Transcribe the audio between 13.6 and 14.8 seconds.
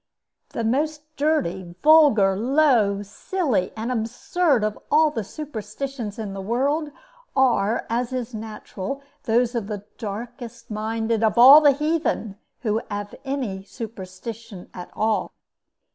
superstition